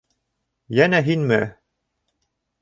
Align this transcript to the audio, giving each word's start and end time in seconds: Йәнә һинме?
Йәнә 0.77 1.01
һинме? 1.09 1.39